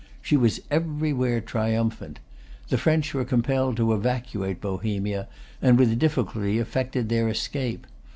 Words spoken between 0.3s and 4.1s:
was everywhere triumphant. The French were compelled to